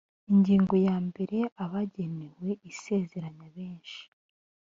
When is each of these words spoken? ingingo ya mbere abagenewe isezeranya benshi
ingingo 0.31 0.75
ya 0.87 0.97
mbere 1.07 1.37
abagenewe 1.63 2.49
isezeranya 2.71 3.47
benshi 3.55 4.01